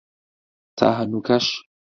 تا 0.77 0.87
هەنووکەش 0.99 1.45